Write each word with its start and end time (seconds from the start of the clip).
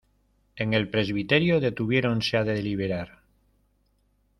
en 0.55 0.73
el 0.73 0.89
presbiterio 0.89 1.59
detuviéronse 1.59 2.35
a 2.35 2.43
deliberar. 2.43 3.21